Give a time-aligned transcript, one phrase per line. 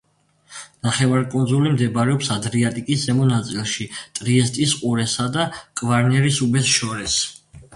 [0.85, 3.87] ნახევარკუნძული მდებარეობს ადრიატიკის ზემო ნაწილში
[4.21, 5.47] ტრიესტის ყურესა და
[5.83, 7.21] კვარნერის უბეს შორის.